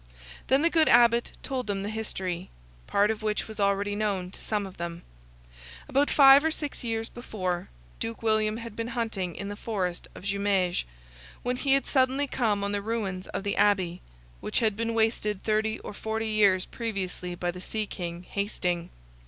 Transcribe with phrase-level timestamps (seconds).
[0.47, 2.49] Then the good Abbot told them the history,
[2.87, 5.03] part of which was already known to some of them.
[5.87, 10.23] About five or six years before, Duke William had been hunting in the forest of
[10.23, 10.85] Jumieges,
[11.43, 14.01] when he had suddenly come on the ruins of the Abbey,
[14.39, 18.89] which had been wasted thirty or forty years previously by the Sea King, Hasting.